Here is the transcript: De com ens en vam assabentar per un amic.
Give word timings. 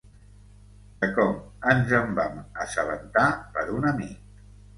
De 1.03 1.09
com 1.17 1.35
ens 1.73 1.93
en 1.99 2.15
vam 2.21 2.41
assabentar 2.65 3.29
per 3.59 3.67
un 3.77 3.87
amic. 3.93 4.27